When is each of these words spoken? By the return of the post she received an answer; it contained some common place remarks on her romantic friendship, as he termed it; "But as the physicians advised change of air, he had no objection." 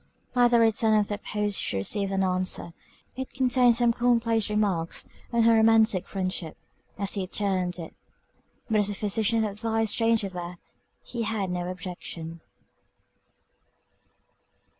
By 0.33 0.47
the 0.47 0.59
return 0.59 0.97
of 0.99 1.09
the 1.09 1.19
post 1.19 1.61
she 1.61 1.77
received 1.77 2.11
an 2.11 2.23
answer; 2.23 2.73
it 3.15 3.33
contained 3.35 3.75
some 3.75 3.93
common 3.93 4.19
place 4.19 4.49
remarks 4.49 5.07
on 5.31 5.43
her 5.43 5.53
romantic 5.53 6.07
friendship, 6.07 6.57
as 6.97 7.13
he 7.13 7.27
termed 7.27 7.77
it; 7.77 7.93
"But 8.67 8.79
as 8.79 8.87
the 8.87 8.95
physicians 8.95 9.43
advised 9.45 9.95
change 9.95 10.23
of 10.23 10.35
air, 10.35 10.57
he 11.03 11.21
had 11.21 11.51
no 11.51 11.67
objection." 11.67 12.39